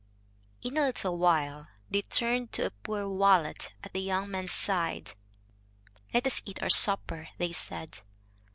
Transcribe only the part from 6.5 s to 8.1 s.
our supper," they said.